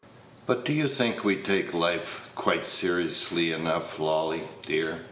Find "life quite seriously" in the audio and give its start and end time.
1.75-3.51